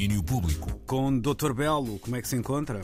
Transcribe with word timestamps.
domínio 0.00 0.22
público. 0.22 0.80
Com 0.86 1.18
Dr. 1.18 1.52
Belo, 1.52 1.98
como 1.98 2.16
é 2.16 2.22
que 2.22 2.28
se 2.28 2.34
encontra? 2.34 2.80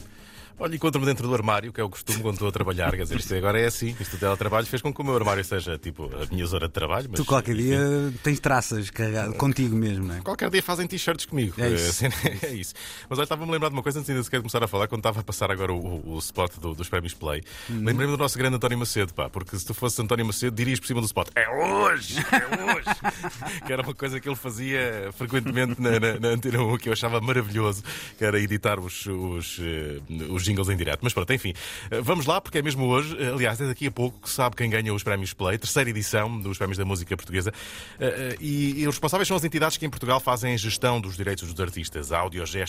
Olha, 0.59 0.75
encontro-me 0.75 1.05
dentro 1.07 1.29
do 1.29 1.35
armário, 1.35 1.71
que 1.73 1.81
é 1.81 1.85
o 1.85 1.89
costume 1.91 2.21
quando 2.23 2.35
estou 2.35 2.49
a 2.49 2.53
trabalhar. 2.53 2.91
Quer 2.93 3.03
dizer, 3.03 3.17
isto 3.19 3.35
agora 3.35 3.61
é 3.61 3.67
assim. 3.67 3.95
Isto 4.01 4.13
do 4.17 4.21
teletrabalho 4.21 4.67
fez 4.67 4.81
com 4.81 4.93
que 4.93 5.01
o 5.01 5.05
meu 5.05 5.15
armário 5.15 5.45
seja 5.45 5.77
tipo 5.77 6.11
a 6.15 6.27
minha 6.33 6.47
zona 6.47 6.67
de 6.67 6.73
trabalho. 6.73 7.09
Mas, 7.11 7.21
tu 7.21 7.27
qualquer 7.27 7.53
enfim, 7.55 7.65
dia 7.65 8.13
tens 8.23 8.41
traças 8.41 8.89
carregado, 8.91 9.35
contigo 9.35 9.77
mesmo, 9.77 10.07
não 10.07 10.15
é? 10.17 10.21
Qualquer 10.21 10.49
dia 10.49 10.63
fazem 10.63 10.87
t-shirts 10.87 11.27
comigo. 11.27 11.55
É 11.59 11.69
isso. 11.71 12.07
Assim, 12.07 12.17
é 12.47 12.55
isso. 12.55 12.73
Mas 13.09 13.19
olha, 13.19 13.25
estava-me 13.25 13.51
a 13.51 13.53
lembrar 13.53 13.69
de 13.69 13.75
uma 13.75 13.83
coisa 13.83 14.01
antes 14.01 14.15
de 14.15 14.25
sequer 14.25 14.39
começar 14.39 14.63
a 14.65 14.67
falar, 14.69 14.89
quando 14.89 15.01
estava 15.01 15.21
a 15.21 15.23
passar 15.23 15.51
agora 15.51 15.73
o, 15.75 16.15
o 16.15 16.19
spot 16.21 16.57
do- 16.59 16.75
dos 16.75 16.89
prémios 16.89 17.13
Play. 17.13 17.43
Uhum. 17.69 17.85
Lembrei-me 17.85 18.13
do 18.13 18.19
nosso 18.19 18.39
grande 18.39 18.57
António 18.57 18.79
Macedo, 18.79 19.13
pá, 19.13 19.29
porque 19.29 19.59
se 19.59 19.67
tu 19.67 19.75
fosses 19.75 19.99
António 20.01 20.25
Macedo, 20.25 20.57
dirias 20.57 20.81
por 20.81 20.87
cima 20.87 21.01
do 21.03 21.07
spot: 21.07 21.29
É 21.35 21.49
hoje! 21.51 22.17
É 22.33 22.75
hoje! 22.75 23.61
que 23.67 23.73
era 23.73 23.83
uma 23.83 23.95
coisa 23.95 24.19
que 24.19 24.27
ele 24.29 24.37
fazia 24.37 25.11
frequentemente 25.19 25.81
na, 25.83 26.01
na, 26.01 26.19
na 26.19 26.29
Antena 26.29 26.63
1, 26.63 26.79
que 26.79 26.89
eu 26.89 26.95
achava 26.95 27.21
maravilhoso, 27.21 27.83
que 28.17 28.25
era 28.25 28.41
editar 28.41 28.81
os, 28.81 29.05
os, 29.07 29.59
eh, 29.61 30.01
os 30.31 30.46
jingles 30.47 30.69
em 30.71 30.77
direto. 30.77 31.01
Mas 31.03 31.13
pronto, 31.13 31.31
enfim, 31.33 31.53
Eh, 31.91 32.01
vamos 32.01 32.27
lá, 32.27 32.41
porque 32.41 32.59
é 32.59 32.63
mesmo 32.63 32.87
hoje, 32.87 33.17
eh, 33.19 33.29
aliás, 33.29 33.61
é 33.61 33.67
daqui 33.67 33.87
a 33.87 33.91
pouco 33.91 34.21
que 34.21 34.31
sabe 34.31 34.57
quem 34.57 34.71
ganha 34.71 34.93
os 34.93 35.03
prémios 35.03 35.33
Play, 35.33 35.59
terceira 35.59 35.91
edição 35.91 36.41
dos 36.41 36.57
prémios 36.59 36.79
da 36.79 36.85
música 36.85 37.17
portuguesa. 37.17 37.53
Eh, 38.01 38.37
E, 38.41 38.81
e 38.81 38.89
os 38.89 38.95
responsáveis 38.95 39.27
são 39.29 39.37
as 39.37 39.45
entidades 39.45 39.77
que 39.77 39.87
em 39.87 39.91
Portugal 39.91 40.21
fazem 40.21 40.53
a 40.53 40.57
gestão 40.57 41.01
dos 41.01 41.17
direitos 41.17 41.53
dos 41.53 41.61
artistas, 41.61 42.13
a 42.13 42.25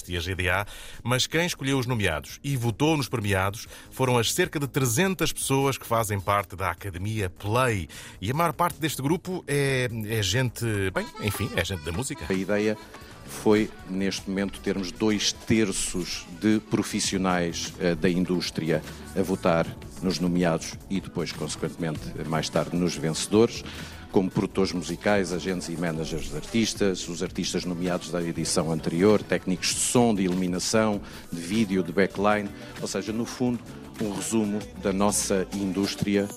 e 0.08 0.17
a 0.17 0.20
GDA, 0.20 0.66
mas 1.03 1.27
quem 1.27 1.45
escolheu 1.45 1.77
os 1.77 1.86
nomeados 1.86 2.40
e 2.44 2.55
votou 2.55 2.95
nos 2.95 3.09
premiados 3.09 3.67
foram 3.91 4.17
as 4.17 4.34
cerca 4.34 4.59
de 4.59 4.67
300 4.67 5.31
pessoas 5.34 5.78
que 5.78 5.86
fazem 5.86 6.20
parte 6.20 6.55
da 6.55 6.72
Academia 6.72 7.30
Play. 7.30 7.88
E 8.22 8.31
a 8.31 8.34
maior 8.34 8.53
parte 8.53 8.80
deste 8.80 9.02
grupo 9.02 9.44
é, 9.48 9.89
é 10.08 10.22
gente, 10.23 10.66
bem, 10.94 11.05
enfim, 11.22 11.50
é 11.55 11.64
gente 11.64 11.84
da 11.84 11.91
música. 11.91 12.25
A 12.30 12.34
ideia 12.34 12.78
foi, 13.27 13.70
neste 13.90 14.30
momento, 14.30 14.59
termos 14.59 14.91
dois 14.91 15.31
terços 15.31 16.26
de 16.41 16.59
profissionais 16.59 17.73
eh, 17.80 17.95
da 17.95 18.09
indústria 18.09 18.81
a 19.16 19.22
votar 19.22 19.67
nos 20.02 20.19
nomeados 20.19 20.73
e 20.89 21.02
depois, 21.02 21.31
consequentemente, 21.31 22.00
mais 22.28 22.50
tarde 22.50 22.75
nos 22.75 22.95
vencedores, 22.95 23.64
como 24.11 24.31
produtores 24.31 24.72
musicais, 24.72 25.34
agentes 25.34 25.69
e 25.69 25.73
managers 25.73 26.30
de 26.30 26.36
artistas, 26.36 27.08
os 27.08 27.22
artistas 27.22 27.66
nomeados 27.66 28.09
da 28.09 28.23
edição 28.23 28.72
anterior, 28.72 29.22
técnicos 29.22 29.69
de 29.69 29.81
som, 29.81 30.16
de 30.16 30.23
iluminação, 30.23 31.02
de 31.31 31.39
vídeo, 31.39 31.84
de 31.84 31.91
backline, 31.91 32.50
ou 32.81 32.88
seja, 32.88 33.12
no 33.12 33.25
fundo, 33.25 33.59
um 34.02 34.14
resumo 34.14 34.59
da 34.81 34.94
nossa 34.94 35.47
indústria 35.53 36.28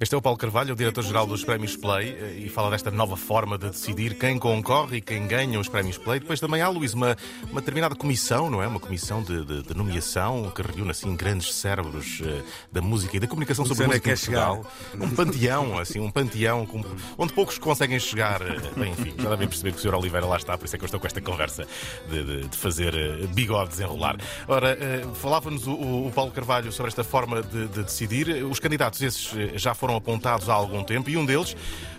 Este 0.00 0.14
é 0.14 0.18
o 0.18 0.22
Paulo 0.22 0.38
Carvalho, 0.38 0.72
o 0.72 0.76
diretor-geral 0.76 1.26
dos 1.26 1.44
Prémios 1.44 1.76
Play, 1.76 2.10
eh, 2.20 2.34
e 2.44 2.48
fala 2.48 2.70
desta 2.70 2.90
nova 2.90 3.16
forma 3.16 3.56
de 3.58 3.70
decidir 3.70 4.14
quem 4.18 4.38
concorre 4.38 4.98
e 4.98 5.00
quem 5.00 5.26
ganha 5.26 5.58
os 5.58 5.68
Prémios 5.68 5.98
Play. 5.98 6.20
Depois 6.20 6.40
também 6.40 6.60
há, 6.62 6.68
Luís, 6.68 6.94
uma, 6.94 7.16
uma 7.50 7.60
determinada 7.60 7.94
comissão, 7.94 8.50
não 8.50 8.62
é? 8.62 8.66
Uma 8.66 8.80
comissão 8.80 9.22
de, 9.22 9.44
de- 9.44 9.62
de 9.62 9.74
nomeação 9.74 10.50
que 10.54 10.62
reúne 10.62 10.90
assim 10.90 11.14
grandes 11.16 11.52
cérebros 11.54 12.20
eh, 12.24 12.42
da 12.72 12.80
música 12.82 13.16
e 13.16 13.20
da 13.20 13.26
comunicação 13.26 13.64
sobre 13.64 13.84
a 13.84 13.86
é 13.86 13.88
música 13.88 14.10
é 14.10 14.14
Portugal. 14.14 14.66
Um 14.94 15.10
panteão, 15.10 15.78
assim, 15.78 16.00
um 16.00 16.10
panteão 16.10 16.66
com- 16.66 16.84
onde 17.18 17.32
poucos 17.32 17.58
conseguem 17.58 17.98
chegar. 17.98 18.40
eh, 18.42 18.54
Bem, 18.76 18.92
enfim, 18.92 19.14
já 19.18 19.30
devem 19.30 19.46
perceber 19.48 19.72
que 19.72 19.78
o 19.78 19.80
Sr. 19.80 19.94
Oliveira 19.94 20.26
lá 20.26 20.36
está, 20.36 20.56
por 20.58 20.64
isso 20.66 20.74
é 20.74 20.78
que 20.78 20.84
eu 20.84 20.86
estou 20.86 21.00
com 21.00 21.06
esta 21.06 21.20
conversa 21.20 21.66
de, 22.10 22.24
de- 22.24 22.48
de 22.48 22.56
fazer 22.56 22.94
bigode 23.28 23.70
desenrolar. 23.70 24.16
Ora, 24.48 24.76
falava-nos 25.14 25.66
o, 25.66 25.72
o 26.06 26.12
Paulo 26.14 26.30
Carvalho 26.30 26.70
sobre 26.72 26.88
esta 26.88 27.04
forma 27.04 27.42
de, 27.42 27.68
de 27.68 27.82
decidir. 27.82 28.44
Os 28.44 28.58
candidatos, 28.58 29.00
esses 29.02 29.30
já 29.64 29.74
foram 29.74 29.96
apontados 29.96 30.48
há 30.48 30.52
algum 30.52 30.84
tempo 30.84 31.10
e 31.10 31.16
um 31.16 31.24
deles, 31.24 31.56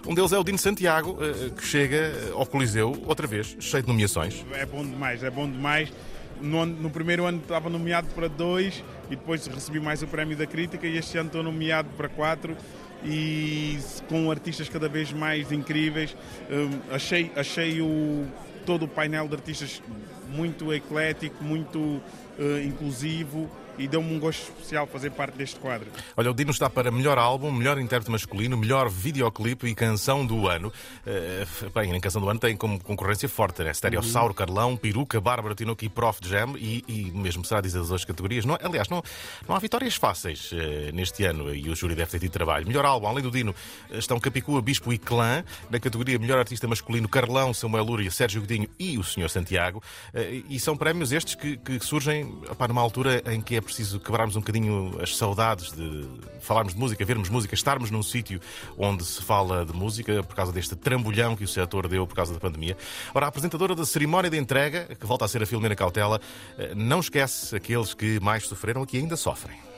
um 0.08 0.14
deles 0.14 0.32
é 0.32 0.38
o 0.38 0.44
Dino 0.44 0.58
Santiago, 0.58 1.18
eh, 1.20 1.50
que 1.50 1.66
chega 1.66 1.98
eh, 1.98 2.32
ao 2.34 2.46
Coliseu, 2.46 2.96
outra 3.06 3.28
vez, 3.28 3.58
cheio 3.60 3.84
de 3.84 3.90
nomeações. 3.90 4.46
É 4.54 4.66
bom 4.66 4.84
demais, 4.84 5.24
é 5.24 5.30
bom 5.30 5.50
demais. 5.50 5.92
No, 6.40 6.66
no 6.66 6.90
primeiro 6.90 7.26
ano 7.26 7.40
estava 7.40 7.70
nomeado 7.70 8.08
para 8.14 8.28
dois 8.28 8.84
e 9.10 9.16
depois 9.16 9.46
recebi 9.48 9.80
mais 9.80 10.04
o 10.04 10.08
prémio 10.08 10.38
da 10.38 10.46
crítica 10.46 10.86
e 10.86 10.98
este 10.98 11.18
ano 11.18 11.28
estou 11.28 11.42
nomeado 11.42 11.90
para 11.98 12.10
quatro 12.10 12.56
e 13.04 13.80
com 14.10 14.30
artistas 14.30 14.68
cada 14.70 14.88
vez 14.88 15.12
mais 15.12 15.52
incríveis. 15.52 16.16
Hum, 16.50 16.80
achei 16.92 17.32
achei 17.36 17.82
o, 17.82 18.28
todo 18.66 18.84
o 18.84 18.88
painel 18.88 19.28
de 19.28 19.36
artistas 19.36 19.82
muito 20.28 20.74
eclético, 20.74 21.44
muito 21.44 22.02
eh, 22.38 22.64
inclusivo 22.66 23.50
e 23.78 23.88
deu-me 23.88 24.16
um 24.16 24.20
gosto 24.20 24.42
especial 24.42 24.88
fazer 24.88 25.12
parte 25.12 25.38
deste 25.38 25.60
quadro. 25.60 25.88
Olha, 26.16 26.32
o 26.32 26.34
Dino 26.34 26.52
está 26.52 26.70
para 26.70 26.92
melhor 26.92 27.18
álbum, 27.18 27.52
melhor 27.52 27.80
intérprete 27.80 28.12
masculino, 28.12 28.58
melhor 28.58 28.90
videoclipe 28.90 29.68
e 29.68 29.76
canção 29.76 30.26
do 30.26 30.48
ano. 30.48 30.72
Eh, 31.06 31.46
bem, 31.74 31.96
em 31.96 32.00
canção 32.00 32.22
do 32.22 32.30
ano 32.30 32.40
tem 32.40 32.56
como 32.56 32.80
concorrência 32.82 33.28
forte, 33.28 33.64
né? 33.64 33.74
Stereossauro, 33.74 34.34
Carlão, 34.34 34.78
Peruca, 34.78 35.20
Bárbara 35.20 35.56
Tinoco 35.56 35.84
e 35.84 35.90
Prof 35.90 36.20
Jam 36.24 36.56
e, 36.58 36.84
e 36.88 37.12
mesmo 37.12 37.44
será 37.44 37.62
dizer 37.62 37.80
as 37.80 37.86
outras 37.86 38.06
categorias. 38.06 38.46
Não, 38.46 38.58
aliás, 38.62 38.90
não, 38.90 39.04
não 39.48 39.56
há 39.56 39.60
vitórias 39.60 39.96
fáceis 39.96 40.52
eh, 40.54 40.92
neste 40.94 41.24
ano 41.26 41.54
e 41.54 41.70
o 41.70 41.76
júri 41.76 41.96
deve 41.96 42.12
ter 42.12 42.20
tido 42.20 42.32
trabalho. 42.32 42.68
Melhor 42.68 42.86
álbum, 42.86 43.08
além 43.08 43.24
do 43.24 43.32
Dino, 43.32 43.54
estão 43.92 44.20
Capicua, 44.20 44.62
Bispo 44.62 44.94
e 44.94 44.98
Clã. 44.98 45.44
Na 45.70 45.80
categoria 45.80 46.18
Melhor 46.20 46.40
Artista 46.40 46.68
Masculino, 46.68 47.08
Carlão, 47.08 47.54
Samuel 47.54 47.84
Lúria, 47.84 48.12
Sérgio 48.12 48.42
Godinho 48.42 48.68
e 48.80 48.98
o 48.98 49.04
Sr. 49.04 49.30
Santiago. 49.30 49.82
Eh, 50.14 50.42
e 50.50 50.60
são 50.60 50.78
prémios 50.78 51.12
estes 51.12 51.36
que, 51.36 51.58
que 51.58 51.80
surgem 51.80 52.26
opá, 52.50 52.68
numa 52.68 52.82
altura 52.82 53.24
em 53.32 53.42
que 53.42 53.56
é 53.56 53.62
preciso 53.66 54.00
quebrarmos 54.00 54.36
um 54.36 54.40
bocadinho 54.40 54.98
as 55.02 55.18
saudades 55.18 55.72
de 55.72 56.08
falarmos 56.40 56.74
de 56.74 56.80
música, 56.80 57.04
vermos 57.04 57.28
música, 57.30 57.54
estarmos 57.54 57.92
num 57.92 58.04
sítio 58.04 58.40
onde 58.78 59.04
se 59.04 59.22
fala 59.22 59.66
de 59.66 59.74
música 59.74 60.24
por 60.24 60.36
causa 60.36 60.54
deste 60.54 60.76
trambolhão 60.76 61.36
que 61.36 61.44
o 61.44 61.48
setor 61.48 61.88
deu 61.88 62.06
por 62.08 62.16
causa 62.16 62.34
da 62.34 62.40
pandemia. 62.40 62.78
Ora, 63.14 63.26
a 63.26 63.30
apresentadora 63.30 63.76
da 63.76 63.86
cerimónia 63.86 64.30
de 64.30 64.38
entrega, 64.38 64.96
que 64.96 65.06
volta 65.06 65.26
a 65.26 65.28
ser 65.28 65.44
a 65.44 65.46
Filomena 65.46 65.76
Cautela, 65.76 66.22
eh, 66.58 66.74
não 66.76 67.00
esquece 67.00 67.56
aqueles 67.56 67.94
que 67.94 68.20
mais 68.20 68.48
sofreram 68.48 68.84
e 68.84 68.86
que 68.86 68.98
ainda 68.98 69.18
sofrem. 69.18 69.75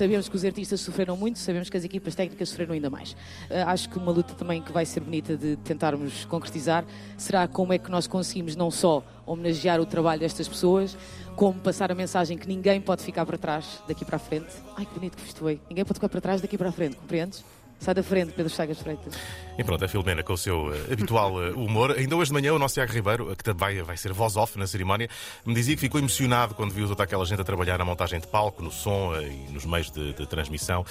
Sabemos 0.00 0.30
que 0.30 0.36
os 0.36 0.46
artistas 0.46 0.80
sofreram 0.80 1.14
muito, 1.14 1.38
sabemos 1.38 1.68
que 1.68 1.76
as 1.76 1.84
equipas 1.84 2.14
técnicas 2.14 2.48
sofreram 2.48 2.72
ainda 2.72 2.88
mais. 2.88 3.12
Uh, 3.12 3.66
acho 3.66 3.86
que 3.86 3.98
uma 3.98 4.10
luta 4.10 4.32
também 4.32 4.62
que 4.62 4.72
vai 4.72 4.86
ser 4.86 5.00
bonita 5.00 5.36
de 5.36 5.56
tentarmos 5.56 6.24
concretizar 6.24 6.86
será 7.18 7.46
como 7.46 7.74
é 7.74 7.78
que 7.78 7.90
nós 7.90 8.06
conseguimos 8.06 8.56
não 8.56 8.70
só 8.70 9.04
homenagear 9.26 9.78
o 9.78 9.84
trabalho 9.84 10.18
destas 10.18 10.48
pessoas, 10.48 10.96
como 11.36 11.60
passar 11.60 11.92
a 11.92 11.94
mensagem 11.94 12.38
que 12.38 12.48
ninguém 12.48 12.80
pode 12.80 13.02
ficar 13.02 13.26
para 13.26 13.36
trás 13.36 13.82
daqui 13.86 14.02
para 14.02 14.16
a 14.16 14.18
frente. 14.18 14.48
Ai, 14.74 14.86
que 14.86 14.94
bonito 14.94 15.18
que 15.18 15.22
festejei. 15.22 15.60
Ninguém 15.68 15.84
pode 15.84 15.98
ficar 15.98 16.08
para 16.08 16.20
trás 16.22 16.40
daqui 16.40 16.56
para 16.56 16.70
a 16.70 16.72
frente, 16.72 16.96
compreendes? 16.96 17.44
Sai 17.80 17.94
da 17.94 18.02
frente, 18.02 18.32
Pedro 18.32 18.52
Chagas 18.52 18.78
Freitas. 18.78 19.14
E 19.56 19.64
pronto, 19.64 19.82
a 19.82 19.88
Filomena 19.88 20.22
com 20.22 20.34
o 20.34 20.38
seu 20.38 20.72
eh, 20.74 20.92
habitual 20.92 21.42
eh, 21.42 21.50
humor. 21.52 21.92
Ainda 21.92 22.14
hoje 22.14 22.28
de 22.28 22.34
manhã 22.34 22.52
o 22.52 22.58
nosso 22.58 22.74
Tiago 22.74 22.92
Ribeiro, 22.92 23.32
eh, 23.32 23.34
que 23.34 23.42
também 23.42 23.82
vai 23.82 23.96
ser 23.96 24.12
voz 24.12 24.36
off 24.36 24.58
na 24.58 24.66
cerimónia, 24.66 25.08
me 25.46 25.54
dizia 25.54 25.74
que 25.74 25.80
ficou 25.80 25.98
emocionado 25.98 26.54
quando 26.54 26.72
viu 26.72 26.86
toda 26.86 27.02
aquela 27.04 27.24
gente 27.24 27.40
a 27.40 27.44
trabalhar 27.44 27.78
na 27.78 27.84
montagem 27.84 28.20
de 28.20 28.26
palco, 28.26 28.62
no 28.62 28.70
som 28.70 29.18
e 29.20 29.50
nos 29.50 29.64
meios 29.64 29.90
de, 29.90 30.12
de 30.12 30.26
transmissão. 30.26 30.84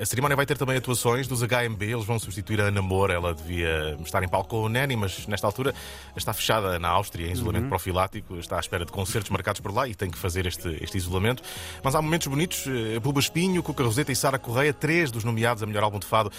A 0.00 0.06
cerimónia 0.06 0.36
vai 0.36 0.46
ter 0.46 0.56
também 0.56 0.76
atuações 0.76 1.26
dos 1.26 1.40
HMB, 1.42 1.82
eles 1.82 2.04
vão 2.04 2.16
substituir 2.18 2.60
a 2.60 2.64
Ana 2.64 2.80
Moura, 2.80 3.14
ela 3.14 3.34
devia 3.34 3.96
estar 4.04 4.22
em 4.22 4.28
palco 4.28 4.48
com 4.50 4.62
o 4.62 4.68
Neni, 4.68 4.94
mas 4.94 5.26
nesta 5.26 5.48
altura 5.48 5.74
está 6.16 6.32
fechada 6.32 6.78
na 6.78 6.88
Áustria 6.88 7.26
em 7.26 7.32
isolamento 7.32 7.68
profilático, 7.68 8.36
está 8.36 8.56
à 8.56 8.60
espera 8.60 8.84
de 8.84 8.92
concertos 8.92 9.30
marcados 9.30 9.60
por 9.60 9.74
lá 9.74 9.88
e 9.88 9.94
tem 9.94 10.10
que 10.10 10.18
fazer 10.18 10.46
este, 10.46 10.78
este 10.80 10.96
isolamento. 10.96 11.42
Mas 11.82 11.94
há 11.94 12.02
momentos 12.02 12.28
bonitos, 12.28 12.66
eh, 12.66 13.00
Buba 13.00 13.20
Espinho, 13.20 13.62
Cuca 13.62 13.82
Roseta 13.82 14.12
e 14.12 14.16
Sara 14.16 14.38
Correia, 14.38 14.72
três 14.72 15.10
dos 15.10 15.24
nomeados 15.24 15.62
a 15.62 15.66
melhor 15.66 15.82
álbum 15.82 15.98
de 15.98 16.06
fado, 16.06 16.30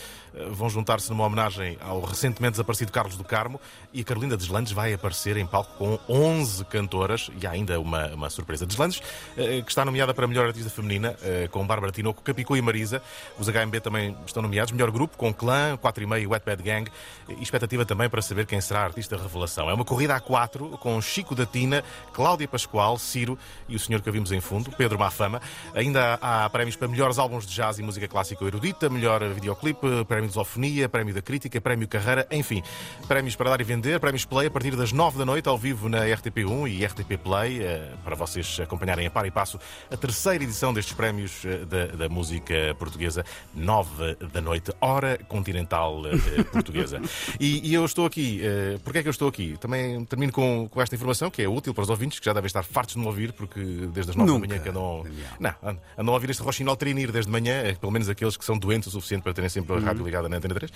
vão 0.52 0.70
juntar-se 0.70 1.10
numa 1.10 1.26
homenagem 1.26 1.78
ao 1.82 2.02
recentemente 2.02 2.52
desaparecido 2.52 2.92
Carlos 2.92 3.18
do 3.18 3.24
Carmo 3.24 3.60
e 3.94 4.02
a 4.02 4.04
Carolina 4.04 4.38
Deslandes 4.38 4.72
vai 4.72 4.94
aparecer 4.94 5.38
em 5.38 5.46
palco 5.46 5.72
com 5.78 6.00
11 6.08 6.66
cantoras 6.66 7.30
e 7.42 7.48
há 7.48 7.52
ainda 7.52 7.80
uma, 7.80 8.08
uma 8.08 8.30
surpresa. 8.30 8.66
Deslandes, 8.66 9.02
eh, 9.38 9.62
que 9.62 9.70
está 9.70 9.84
nomeada 9.84 10.14
para 10.14 10.28
melhor 10.28 10.48
artista 10.48 10.70
feminina, 10.70 11.16
eh, 11.24 11.48
com 11.52 11.66
Bárbara 11.66 11.92
Tinoco, 11.92 12.22
Capicô 12.22 12.56
e 12.56 12.62
Marisa. 12.62 13.02
Os 13.40 13.48
HMB 13.48 13.80
também 13.82 14.16
estão 14.26 14.44
nomeados. 14.44 14.72
Melhor 14.72 14.92
grupo, 14.92 15.18
com 15.18 15.34
Clã, 15.34 15.78
4 15.78 16.04
e 16.04 16.28
Wet 16.28 16.46
Bad 16.46 16.62
Gang. 16.62 16.92
E 17.30 17.42
expectativa 17.42 17.86
também 17.86 18.10
para 18.10 18.22
saber 18.22 18.46
quem 18.46 18.62
será 18.62 18.82
a 18.82 18.84
artista 18.86 19.18
revelação. 19.18 19.70
É 19.70 19.74
uma 19.74 19.86
corrida 19.86 20.16
a 20.16 20.20
quatro, 20.20 20.70
com 20.80 21.02
Chico 21.02 21.34
da 21.34 21.46
Tina, 21.46 21.84
Cláudia 22.14 22.48
Pascoal, 22.48 22.98
Ciro 22.98 23.38
e 23.68 23.76
o 23.76 23.80
senhor 23.80 24.02
que 24.02 24.12
vimos 24.12 24.32
em 24.32 24.42
fundo, 24.42 24.72
Pedro 24.72 25.00
Mafama. 25.00 25.42
Ainda 25.74 26.20
há 26.22 26.50
prémios 26.50 26.76
para 26.76 26.88
melhores 26.88 27.18
álbuns 27.18 27.46
de 27.46 27.56
jazz 27.56 27.80
e 27.80 27.84
música 27.84 28.08
clássica 28.08 28.44
erudita, 28.46 28.90
melhor 28.90 29.28
videoclipe, 29.30 29.87
prémio 30.08 30.28
de 30.28 30.34
zoofonia, 30.34 30.90
prémio 30.90 31.14
da 31.14 31.22
crítica, 31.22 31.60
prémio 31.62 31.88
carreira, 31.88 32.28
enfim, 32.32 32.64
prémios 33.08 33.36
para 33.36 33.50
dar 33.50 33.62
e 33.62 33.64
vender, 33.64 34.00
prémios 34.00 34.26
Play 34.26 34.48
a 34.48 34.52
partir 34.52 34.76
das 34.76 34.92
9 34.92 35.18
da 35.18 35.26
noite 35.26 35.48
ao 35.48 35.58
vivo 35.58 35.88
na 35.88 36.06
RTP1 36.06 36.72
e 36.72 36.86
RTP 36.86 37.18
Play, 37.18 37.62
eh, 37.62 37.94
para 38.04 38.16
vocês 38.16 38.60
acompanharem 38.60 39.08
a 39.08 39.12
par 39.12 39.26
e 39.26 39.32
passo 39.32 39.60
a 39.92 39.96
terceira 39.98 40.44
edição 40.44 40.74
destes 40.74 40.94
prémios 40.94 41.46
eh, 41.46 41.66
da, 41.66 41.86
da 41.88 42.10
música 42.10 42.76
portuguesa, 42.80 43.24
9 43.54 44.16
da 44.34 44.42
noite, 44.42 44.72
hora 44.82 45.18
continental 45.28 46.02
eh, 46.08 46.44
portuguesa. 46.44 47.02
E, 47.40 47.70
e 47.70 47.74
eu 47.74 47.86
estou 47.86 48.06
aqui, 48.06 48.42
porque 48.84 49.00
é 49.00 49.02
que 49.02 49.08
eu 49.08 49.12
estou 49.12 49.28
aqui? 49.28 49.58
Também 49.60 50.04
termino 50.06 50.32
com, 50.32 50.68
com 50.70 50.82
esta 50.82 50.96
informação 50.96 51.30
que 51.30 51.42
é 51.42 51.48
útil 51.48 51.74
para 51.74 51.84
os 51.84 51.90
ouvintes, 51.90 52.20
que 52.20 52.26
já 52.26 52.34
devem 52.34 52.48
estar 52.48 52.64
fartos 52.64 52.96
de 52.96 53.02
me 53.02 53.06
ouvir, 53.06 53.32
porque 53.34 53.60
desde 53.94 54.12
as 54.12 54.16
9 54.16 54.32
Nunca, 54.32 54.48
da 54.48 54.48
manhã 54.48 54.64
que 54.64 54.70
andam, 54.70 55.04
Daniel. 55.04 55.28
não, 55.40 55.80
andam 55.98 56.14
a 56.14 56.18
ouvir 56.18 56.30
este 56.30 56.42
Rochinol 56.42 56.76
Trinir 56.76 57.12
desde 57.12 57.28
de 57.28 57.32
manhã, 57.32 57.76
pelo 57.76 57.92
menos 57.92 58.10
aqueles 58.10 58.36
que 58.36 58.44
são 58.44 58.58
doentes 58.58 58.88
o 58.88 58.92
suficiente 58.92 59.22
para 59.22 59.34
terem 59.34 59.50
sempre 59.50 59.74
a 59.78 59.82
rádio 59.82 60.04
ligada 60.04 60.30
na 60.30 60.38
Antena 60.38 60.56
3. 60.56 60.72
Uh, 60.72 60.74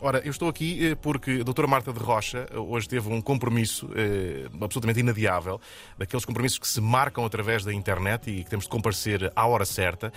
ora, 0.00 0.20
eu 0.24 0.30
estou 0.30 0.48
aqui 0.48 0.96
porque 1.02 1.38
a 1.40 1.44
doutora 1.44 1.68
Marta 1.68 1.92
de 1.92 1.98
Rocha 1.98 2.46
hoje 2.54 2.88
teve 2.88 3.08
um 3.08 3.20
compromisso 3.20 3.86
uh, 3.86 4.64
absolutamente 4.64 5.00
inadiável, 5.00 5.60
daqueles 5.96 6.24
compromissos 6.24 6.58
que 6.58 6.68
se 6.68 6.80
marcam 6.80 7.24
através 7.24 7.64
da 7.64 7.72
internet 7.72 8.30
e 8.30 8.44
que 8.44 8.50
temos 8.50 8.64
de 8.64 8.70
comparecer 8.70 9.32
à 9.34 9.46
hora 9.46 9.64
certa, 9.64 10.12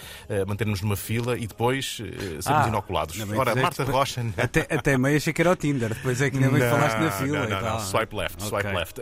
manter-nos 0.47 0.81
numa 0.81 0.95
fila 0.95 1.37
e 1.37 1.47
depois 1.47 1.97
sermos 2.41 2.45
ah, 2.47 2.67
inoculados. 2.67 3.19
Ora, 3.31 3.55
Marta 3.55 3.85
de 3.85 3.91
Rocha. 3.91 4.25
Até, 4.37 4.61
até 4.69 4.97
meio 4.97 5.17
achei 5.17 5.33
que 5.33 5.41
era 5.41 5.51
o 5.51 5.55
Tinder, 5.55 5.89
depois 5.89 6.21
é 6.21 6.29
que 6.29 6.37
nem 6.37 6.49
bem 6.49 6.61
falaste 6.61 6.97
na 6.97 7.11
fila. 7.11 7.47
Não, 7.47 7.49
não, 7.49 7.61
não. 7.61 7.79
Swipe 7.79 8.15
left, 8.15 8.43
okay. 8.43 8.49
swipe 8.49 8.75
left. 8.75 9.01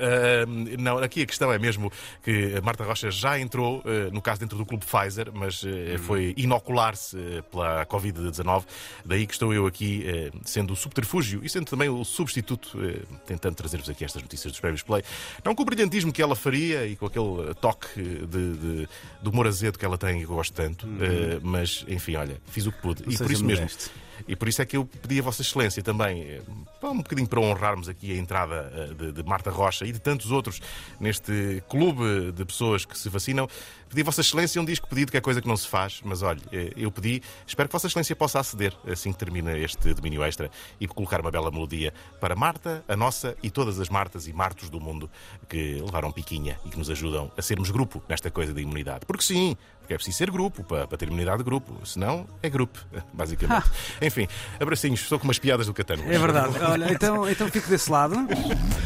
não, 0.78 0.98
aqui 1.00 1.24
a 1.24 1.26
questão 1.26 1.52
é 1.52 1.60
mesmo 1.60 1.92
que 2.24 2.56
a 2.58 2.62
Marta 2.62 2.84
Rocha 2.84 3.12
já 3.12 3.40
entrou, 3.40 3.84
no 4.12 4.22
caso 4.22 4.40
dentro 4.40 4.58
do 4.58 4.66
clube 4.66 4.86
Pfizer, 4.86 5.32
mas 5.34 5.64
uhum. 5.64 5.98
foi 6.00 6.34
inocular-se 6.38 7.18
pela 7.52 7.86
Covid-19. 7.86 8.64
Daí 9.06 9.26
que 9.26 9.34
estou 9.34 9.54
eu 9.54 9.66
aqui 9.66 10.06
sendo 10.46 10.74
o 10.74 10.76
subterfúgio 10.76 11.42
e 11.44 11.50
sendo 11.50 11.66
também 11.66 11.90
o 11.90 12.04
substituto, 12.04 12.78
tentando 13.26 13.56
trazer-vos 13.56 13.90
aqui 13.90 14.06
estas 14.06 14.22
notícias 14.22 14.52
dos 14.52 14.60
prémios 14.60 14.84
Play. 14.84 15.04
Não 15.44 15.56
com 15.56 15.64
o 15.64 15.66
brilhantismo 15.66 16.12
que 16.12 16.22
ela 16.22 16.36
faria 16.36 16.86
e 16.86 16.96
com 16.96 17.06
aquele 17.06 17.54
toque 17.56 18.02
de, 18.02 18.58
de, 18.58 18.90
de 19.22 19.30
humor 19.30 19.48
azedo 19.48 19.78
que 19.78 19.86
ela 19.86 19.98
tem 19.98 20.22
e 20.22 20.26
que 20.26 20.32
eu 20.32 20.36
gosto 20.36 20.54
tanto, 20.54 20.86
uhum. 20.86 20.96
uh, 20.96 21.42
mas 21.42 21.86
enfim, 21.88 22.16
olha, 22.16 22.42
fiz 22.48 22.66
o 22.66 22.72
que 22.72 22.82
pude. 22.82 23.04
Não 23.06 23.14
e 23.14 23.18
por 23.18 23.32
isso 23.32 23.46
mesmo. 23.46 23.68
E 24.28 24.36
por 24.36 24.48
isso 24.48 24.62
é 24.62 24.66
que 24.66 24.78
eu 24.78 24.86
pedi 24.86 25.20
a 25.20 25.24
Vossa 25.24 25.42
Excelência 25.42 25.82
também, 25.84 26.22
eh, 26.24 26.42
um 26.84 26.98
bocadinho 26.98 27.28
para 27.28 27.40
honrarmos 27.40 27.90
aqui 27.90 28.12
a 28.12 28.16
entrada 28.16 28.72
eh, 28.74 28.94
de, 28.94 29.12
de, 29.12 29.24
Marta 29.24 29.50
Rocha 29.50 29.86
e 29.86 29.92
de 29.92 30.00
tantos 30.00 30.32
outros 30.32 30.62
neste 31.00 31.64
clube 31.70 32.32
de 32.32 32.46
pessoas 32.46 32.86
que 32.86 32.98
se 32.98 33.10
vacinam, 33.10 33.48
pedi 33.88 34.02
a 34.02 34.04
Vossa 34.04 34.22
Excelência 34.22 34.62
um 34.62 34.66
disco 34.66 34.88
pedido, 34.88 35.12
que 35.12 35.18
é 35.18 35.22
coisa 35.22 35.42
que 35.42 35.48
não 35.48 35.58
se 35.58 35.68
faz, 35.68 36.02
mas 36.04 36.22
olha, 36.22 36.42
eu 36.76 36.92
pedi, 36.92 37.22
espero 37.46 37.68
que 37.68 37.74
Vossa 37.74 37.88
Excelência 37.88 38.16
possa 38.16 38.40
aceder 38.40 38.74
assim 38.88 39.12
que 39.12 39.18
termina 39.18 39.58
este 39.58 39.94
domínio 39.94 40.24
extra 40.24 40.50
e 40.80 40.88
colocar 40.88 41.22
uma 41.22 41.32
bela 41.32 41.52
melodia 41.52 41.94
para 42.20 42.36
Marta, 42.36 42.84
a 42.88 42.96
nossa 42.96 43.36
e 43.42 43.50
todas 43.50 43.80
as 43.80 43.90
Martas 43.90 44.28
e 44.28 44.34
Martos 44.34 44.70
do 44.70 44.80
mundo 44.80 45.10
que 45.48 45.82
levaram 45.82 46.12
piquinha 46.12 46.60
e 46.66 46.70
que 46.70 46.78
nos 46.78 46.90
ajudam 46.90 47.32
a 47.38 47.42
sermos 47.42 47.70
grupo 47.72 48.04
nesta 48.08 48.30
coisa 48.30 48.54
da 48.54 48.62
imunidade. 48.62 49.06
Porque 49.06 49.24
sim, 49.24 49.56
porque 49.90 49.96
é 49.96 49.98
preciso 49.98 50.18
ser 50.18 50.30
grupo 50.30 50.64
para, 50.64 50.88
para 50.88 50.98
ter 50.98 51.08
imunidade 51.08 51.40
de 51.40 51.44
grupo, 51.44 51.74
senão 51.84 52.28
é 52.44 52.50
grupo, 52.50 52.80
basicamente. 53.12 53.68
Ah. 53.68 54.06
Enfim, 54.06 54.28
abracinhos, 54.60 55.02
estou 55.02 55.18
com 55.18 55.26
umas 55.26 55.40
piadas 55.40 55.66
do 55.66 55.74
Catano. 55.74 56.04
É 56.04 56.18
verdade. 56.18 56.54
Olha, 56.62 56.92
então, 56.92 57.28
então 57.28 57.50
fico 57.50 57.68
desse 57.68 57.90
lado. 57.90 58.16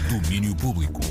Domínio 0.10 0.56
público. 0.56 1.02